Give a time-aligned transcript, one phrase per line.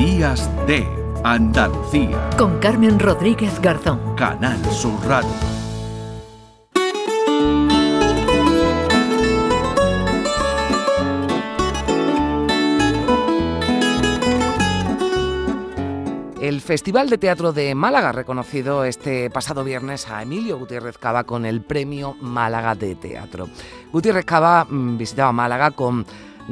[0.00, 0.88] Días de
[1.24, 2.30] Andalucía.
[2.38, 4.16] Con Carmen Rodríguez Garzón.
[4.16, 5.28] Canal Sur Radio.
[16.40, 21.24] El Festival de Teatro de Málaga ha reconocido este pasado viernes a Emilio Gutiérrez Cava
[21.24, 23.50] con el Premio Málaga de Teatro.
[23.92, 26.06] Gutiérrez Cava mm, visitaba Málaga con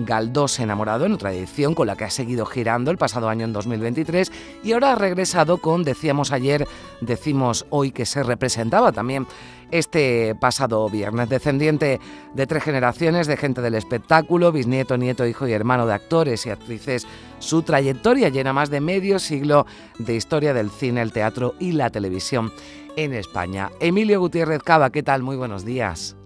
[0.04, 3.52] Galdós enamorado en otra edición con la que ha seguido girando el pasado año en
[3.52, 4.30] 2023
[4.62, 6.66] y ahora ha regresado con, decíamos ayer,
[7.00, 9.26] decimos hoy que se representaba también
[9.70, 11.29] este pasado viernes.
[11.29, 12.00] Descendiente
[12.34, 16.50] de tres generaciones de gente del espectáculo, bisnieto, nieto, hijo y hermano de actores y
[16.50, 17.06] actrices,
[17.39, 19.67] su trayectoria llena más de medio siglo
[19.98, 22.53] de historia del cine, el teatro y la televisión
[22.96, 23.70] en España.
[23.80, 25.22] Emilio Gutiérrez Cava, ¿qué tal?
[25.22, 26.18] Muy buenos días.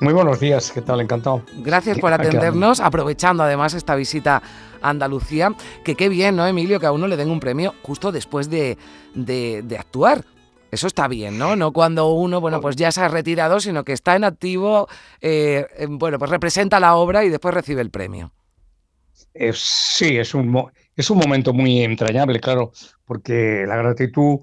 [0.00, 1.00] Muy buenos días, ¿qué tal?
[1.00, 1.44] Encantado.
[1.58, 4.42] Gracias por atendernos, aprovechando además esta visita
[4.82, 6.80] a Andalucía, que qué bien, ¿no, Emilio?
[6.80, 8.76] Que a uno le den un premio justo después de,
[9.14, 10.24] de, actuar.
[10.70, 11.54] Eso está bien, ¿no?
[11.54, 14.88] No cuando uno, bueno, pues ya se ha retirado, sino que está en activo,
[15.20, 18.32] eh, bueno, pues representa la obra y después recibe el premio.
[19.32, 22.72] Eh, sí, es un, es un momento muy entrañable, claro,
[23.04, 24.40] porque la gratitud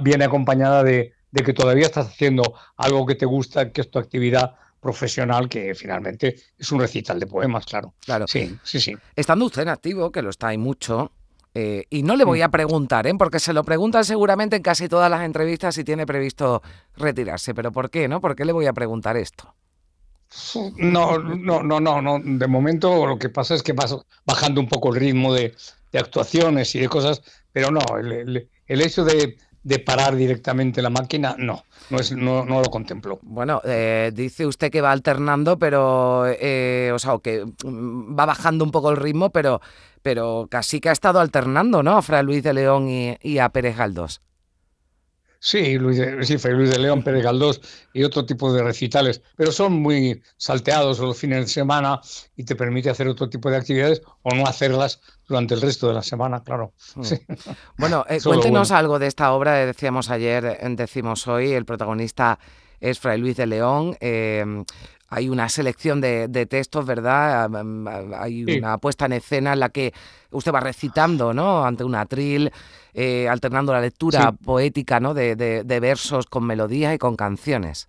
[0.00, 3.98] viene acompañada de, de que todavía estás haciendo algo que te gusta, que es tu
[3.98, 7.94] actividad profesional, que finalmente es un recital de poemas, claro.
[8.04, 8.26] Claro.
[8.28, 8.94] Sí, sí, sí.
[9.16, 11.12] Estando usted en activo, que lo está ahí mucho,
[11.54, 12.44] eh, y no le voy mm.
[12.44, 13.14] a preguntar, ¿eh?
[13.18, 16.62] porque se lo preguntan seguramente en casi todas las entrevistas si tiene previsto
[16.96, 17.54] retirarse.
[17.54, 18.20] Pero ¿por qué, no?
[18.20, 19.54] ¿Por qué le voy a preguntar esto?
[20.76, 22.18] No, no, no, no, no.
[22.22, 25.54] De momento lo que pasa es que vas bajando un poco el ritmo de,
[25.94, 31.64] actuaciones y de cosas, pero no, el hecho de, de parar directamente la máquina, no,
[31.90, 33.18] no, es, no, no lo contemplo.
[33.22, 38.64] Bueno, eh, dice usted que va alternando, pero, eh, o sea, que mm, va bajando
[38.64, 39.60] un poco el ritmo, pero,
[40.02, 41.96] pero casi que ha estado alternando, ¿no?
[41.96, 44.20] A Fray Luis de León y, y a Pérez Galdós.
[45.40, 47.60] Sí, Luis de, sí, Luis de León, Pérez Galdós
[47.92, 52.00] y otro tipo de recitales, pero son muy salteados los fines de semana
[52.36, 55.94] y te permite hacer otro tipo de actividades o no hacerlas durante el resto de
[55.94, 56.72] la semana, claro.
[56.96, 57.02] Mm.
[57.76, 62.38] Bueno, eh, cuéntenos algo de esta obra, decíamos ayer, decimos hoy, el protagonista
[62.80, 63.96] es Fray Luis de León.
[65.08, 67.50] Hay una selección de, textos, ¿verdad?
[68.18, 69.92] Hay una puesta en escena en la que
[70.30, 71.64] usted va recitando, ¿no?
[71.64, 72.52] Ante un atril,
[72.92, 75.14] eh, alternando la lectura poética, ¿no?
[75.14, 77.88] De, de, versos con melodías y con canciones.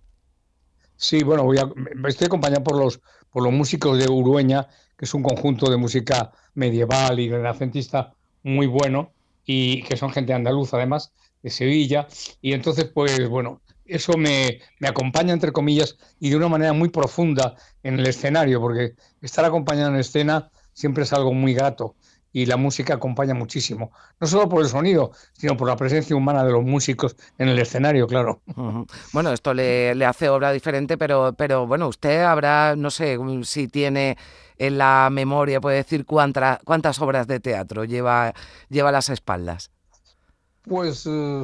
[0.96, 1.70] Sí, bueno, voy a,
[2.08, 3.00] estoy acompañado por los,
[3.30, 8.66] por los músicos de Urueña, que es un conjunto de música medieval y renacentista muy
[8.66, 9.12] bueno,
[9.44, 12.08] y que son gente andaluza además, de Sevilla.
[12.40, 13.60] Y entonces, pues bueno,
[13.90, 18.94] eso me, acompaña, entre comillas, y de una manera muy profunda en el escenario, porque
[19.20, 21.96] estar acompañado en escena siempre es algo muy grato
[22.32, 23.90] y la música acompaña muchísimo,
[24.20, 27.58] no solo por el sonido, sino por la presencia humana de los músicos en el
[27.58, 28.40] escenario, claro.
[29.12, 34.16] Bueno, esto le, hace obra diferente, pero, pero bueno, usted habrá, no sé si tiene
[34.58, 38.32] en la memoria, puede decir cuántas, cuántas obras de teatro lleva,
[38.68, 39.72] lleva a las espaldas.
[40.62, 41.42] Pues eh,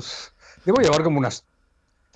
[0.64, 1.45] debo llevar como unas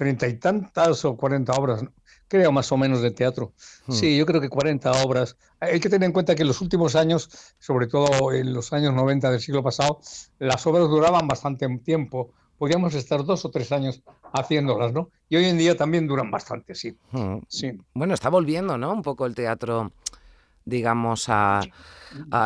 [0.00, 1.84] treinta y tantas o cuarenta obras,
[2.26, 3.52] creo más o menos de teatro.
[3.86, 3.92] Hmm.
[3.92, 5.36] Sí, yo creo que cuarenta obras.
[5.60, 7.28] Hay que tener en cuenta que en los últimos años,
[7.58, 10.00] sobre todo en los años 90 del siglo pasado,
[10.38, 12.30] las obras duraban bastante tiempo.
[12.56, 14.02] Podíamos estar dos o tres años
[14.32, 15.10] haciéndolas, ¿no?
[15.28, 16.96] Y hoy en día también duran bastante, sí.
[17.12, 17.40] Hmm.
[17.46, 17.78] sí.
[17.92, 18.94] Bueno, está volviendo, ¿no?
[18.94, 19.92] Un poco el teatro
[20.70, 21.60] digamos, a,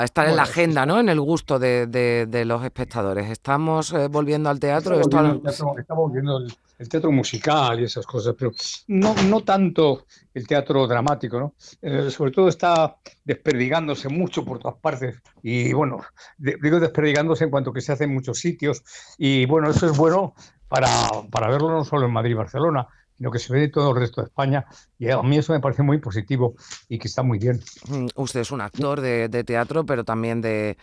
[0.03, 0.99] estar en la agenda, ¿no?
[0.99, 3.31] En el gusto de, los espectadores.
[3.31, 5.01] Estamos eh, volviendo al teatro.
[5.01, 5.41] Estamos
[5.89, 6.39] volviendo,
[6.79, 8.51] el, teatro musical y esas cosas, pero
[8.89, 11.55] no, no tanto el teatro dramático, ¿no?
[11.81, 15.23] Eh, sobre todo está desperdigándose mucho por todas partes.
[15.43, 16.01] Y bueno,
[16.37, 18.83] digo desperdigándose en cuanto que se hace en muchos sitios.
[19.17, 20.35] Y bueno, eso es bueno
[20.69, 20.89] para,
[21.31, 22.89] para verlo no solo en Madrid y Barcelona,
[23.25, 24.67] sino que se ve de todo el resto de España.
[24.99, 26.57] Y a mí eso me parece muy positivo
[26.91, 27.59] y que está muy bien.
[27.89, 30.77] Mm, usted es un actor de, teatro, pero también de,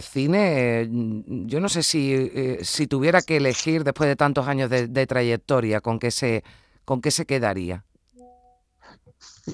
[0.00, 0.88] cine.
[0.88, 5.80] Yo no sé si, eh, si tuviera que elegir después de tantos años de, trayectoria,
[5.80, 6.44] ¿con qué se,
[6.84, 7.84] con qué se quedaría?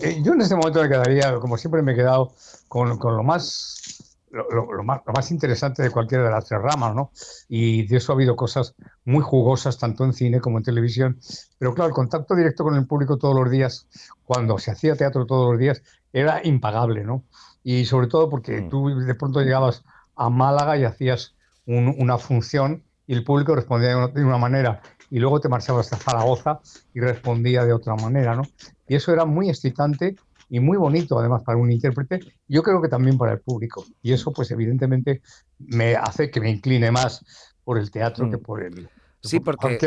[0.03, 2.35] Eh, yo en este momento me quedaría, como siempre me he quedado,
[2.69, 4.00] con, con lo más
[4.31, 7.11] lo, más, lo, más, interesante de cualquiera de las tres ramas, ¿no?
[7.49, 8.75] Y de eso ha habido cosas
[9.05, 11.19] muy jugosas, tanto en cine como en televisión.
[11.59, 13.89] Pero claro, el contacto directo con el público todos los días,
[14.25, 15.83] cuando se hacía teatro todos los días,
[16.13, 17.25] era impagable, ¿no?
[17.63, 18.69] Y sobre todo porque mm.
[18.69, 19.85] tú de pronto llegabas
[20.17, 21.35] a Málaga y hacías
[21.67, 26.61] una función y el público respondía de una, manera y luego te marchabas a Zaragoza
[26.95, 28.43] y respondía de otra manera, ¿no?
[28.87, 30.17] Y eso era muy excitante
[30.51, 33.85] y muy bonito además para un intérprete, yo creo que también para el público.
[34.03, 35.23] Y eso pues evidentemente
[35.59, 37.25] me hace que me incline más
[37.65, 38.43] por el teatro que mm.
[38.43, 38.91] por el...
[39.23, 39.79] Sí, porque...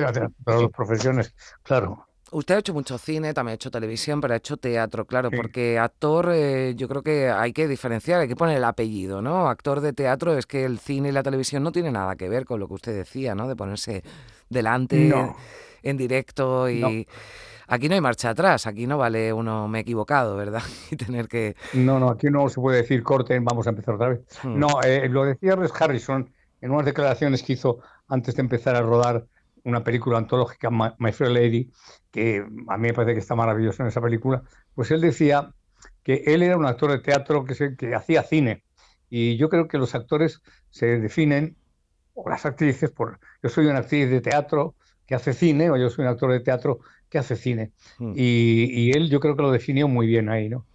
[0.43, 2.07] Para las profesiones, claro.
[2.31, 5.77] Usted ha hecho mucho cine, también ha hecho televisión, pero ha hecho teatro, claro, porque
[5.77, 9.49] actor eh, yo creo que hay que diferenciar, hay que poner el apellido, ¿no?
[9.49, 12.45] Actor de teatro es que el cine y la televisión no tienen nada que ver
[12.45, 13.47] con lo que usted decía, ¿no?
[13.47, 14.03] De ponerse
[14.49, 15.13] delante
[15.83, 17.05] en directo y...
[17.67, 20.61] Aquí no hay marcha atrás, aquí no vale uno me he equivocado, ¿verdad?
[20.91, 21.55] y tener que...
[21.73, 24.21] No, no, aquí no se puede decir corte, vamos a empezar otra vez.
[24.43, 24.59] Hmm.
[24.59, 26.31] No, eh, lo decía Res Harrison
[26.61, 29.25] en unas declaraciones que hizo antes de empezar a rodar
[29.63, 31.71] una película antológica, My, Fair Lady,
[32.11, 34.43] que a mí me parece que está maravillosa en esa película,
[34.75, 35.53] pues él decía
[36.03, 38.63] que él era un actor de teatro que, que hacía cine.
[39.09, 41.55] Y yo creo que los actores se definen,
[42.13, 44.75] o las actrices, por yo soy una actriz de teatro
[45.05, 46.79] que hace cine, o yo soy un actor de teatro
[47.13, 47.71] que hace cine.
[47.99, 48.13] Hmm.
[48.15, 50.65] Y, él yo creo que lo definió muy bien ahí, ¿no?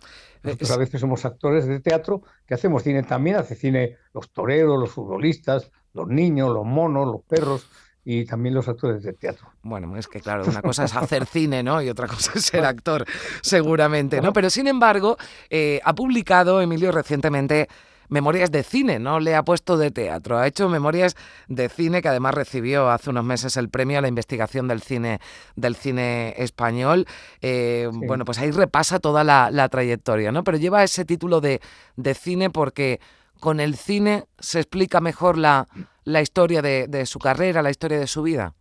[0.45, 4.79] Nosotros a veces somos actores de teatro que hacemos cine también, hace cine los toreros,
[4.79, 7.69] los futbolistas, los niños, los monos, los perros
[8.05, 9.49] y también los actores de teatro.
[9.63, 11.83] Bueno, es que claro, una cosa es hacer cine, ¿no?
[11.83, 13.05] Y otra cosa es ser actor,
[13.43, 14.33] seguramente, ¿no?
[14.33, 15.19] Pero sin embargo,
[15.51, 17.69] eh, ha publicado Emilio recientemente
[18.09, 21.17] memorias de cine, no le ha puesto de teatro, ha hecho memorias
[21.49, 25.21] de cine que además recibió hace unos meses el premio a la investigación del cine
[25.57, 27.07] del cine español.
[27.41, 30.45] Eh, bueno, pues ahí repasa toda la, trayectoria, ¿no?
[30.45, 31.61] Pero lleva ese título de,
[31.97, 33.01] de cine porque
[33.41, 35.69] con el cine se explica mejor la,
[36.09, 38.55] la historia de, su carrera, la historia de su vida?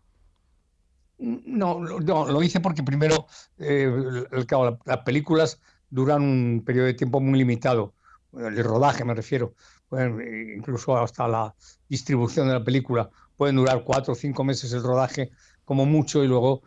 [1.18, 3.26] No, no lo hice porque primero
[3.58, 3.90] eh,
[4.86, 5.60] las películas
[5.90, 7.94] duran un periodo de tiempo muy limitado,
[8.34, 9.54] el rodaje me refiero,
[10.56, 11.56] incluso hasta la
[11.88, 15.32] distribución de la película, pueden durar cuatro o cinco meses el rodaje
[15.66, 16.64] como mucho y luego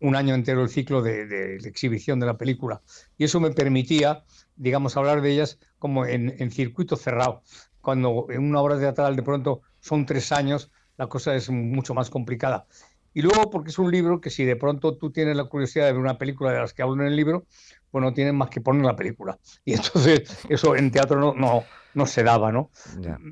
[0.00, 2.82] un año entero el ciclo de, de, exhibición de la película.
[3.16, 4.24] Y eso me permitía,
[4.56, 7.42] digamos, hablar de ellas como en, en circuito cerrado.
[7.80, 12.10] Cuando en una obra teatral de pronto son tres años, la cosa es mucho más
[12.10, 12.66] complicada.
[13.14, 15.92] Y luego porque es un libro que si de pronto tú tienes la curiosidad de
[15.92, 17.46] ver una película de las que hablo en el libro,
[17.90, 19.38] pues no tienes más que poner la película.
[19.64, 21.64] Y entonces eso en teatro no, no,
[21.94, 22.70] no se daba, ¿no?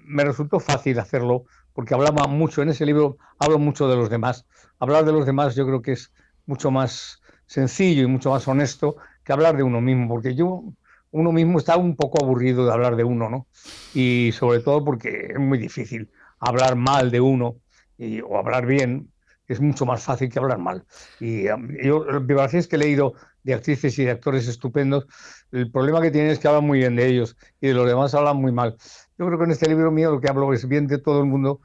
[0.05, 4.47] Me resultó fácil hacerlo porque hablaba mucho, en ese libro hablo mucho de los demás.
[4.79, 6.13] Hablar de los demás yo creo que es
[6.47, 10.65] mucho más sencillo y mucho más honesto que hablar de uno mismo, porque yo
[11.11, 13.47] uno mismo está un poco aburrido de hablar de uno, ¿no?
[13.95, 17.57] Y sobre todo porque es muy difícil hablar mal de uno
[17.99, 19.11] y, o hablar bien
[19.49, 20.85] es mucho más fácil que hablar mal.
[21.21, 25.07] Y um, yo, biografías que he leído de actrices y de actores estupendos,
[25.53, 28.15] el problema que tienen es que hablan muy bien de ellos y de los demás
[28.15, 28.77] hablan muy mal.
[29.19, 31.27] Yo creo que en este libro mío lo que hablo es bien de todo el
[31.27, 31.61] mundo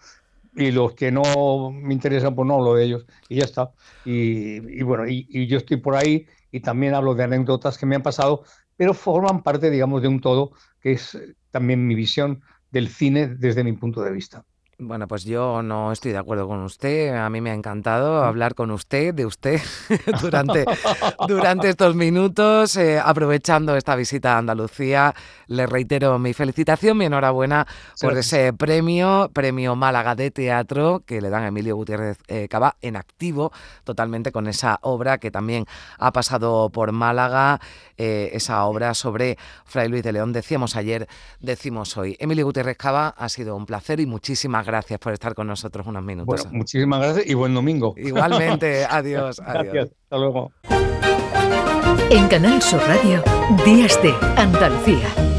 [0.56, 3.72] y los que no me interesan, pues no hablo de ellos y ya está.
[4.06, 7.96] Y, bueno, y, y, yo estoy por ahí y también hablo de anécdotas que me
[7.96, 8.44] han pasado,
[8.76, 10.52] pero forman parte, digamos, de un todo
[10.82, 11.18] que es
[11.52, 12.42] también mi visión
[12.72, 14.46] del cine desde mi punto de vista.
[14.84, 17.14] Bueno, pues yo no estoy de acuerdo con usted.
[17.14, 18.26] A mí me ha encantado mm.
[18.26, 19.62] hablar con usted, de usted,
[20.22, 20.66] durante,
[21.28, 22.76] durante estos minutos.
[22.78, 25.14] Eh, aprovechando esta visita a Andalucía,
[25.46, 27.68] le reitero mi felicitación, mi enhorabuena
[28.02, 32.76] por ese premio, premio Málaga de Teatro, que le dan a Emilio Gutiérrez eh, Cava
[32.82, 33.52] en activo,
[33.84, 35.68] totalmente con esa obra que también
[36.00, 37.62] ha pasado por Málaga,
[37.98, 40.34] eh, esa obra sobre Fray Luis de León.
[40.34, 41.08] Decíamos ayer,
[41.40, 42.18] decimos hoy.
[42.20, 45.86] Emilio Gutiérrez Cava, ha sido un placer y muchísimas gracias gracias por estar con nosotros
[45.86, 46.44] unos minutos.
[46.44, 47.94] Bueno, muchísimas gracias y buen domingo.
[47.98, 49.40] Igualmente, adiós.
[49.40, 50.52] Gracias, hasta luego.
[52.10, 53.24] En Canal Sur Radio,
[53.66, 55.31] Días de Andalucía.